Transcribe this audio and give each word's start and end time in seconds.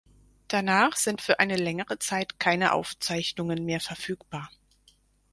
Danach 0.47 0.95
sind 0.95 1.21
für 1.21 1.39
eine 1.39 1.57
längere 1.57 1.99
Zeit 1.99 2.39
keine 2.39 2.73
Aufzeichnungen 2.73 3.65
mehr 3.65 3.79
Verfügbar. 3.79 4.49